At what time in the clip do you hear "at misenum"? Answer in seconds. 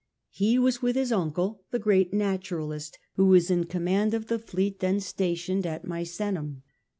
5.67-6.63